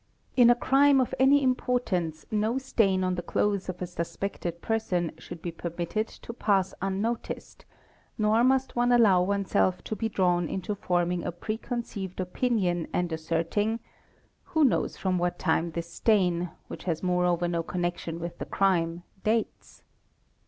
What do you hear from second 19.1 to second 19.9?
dates?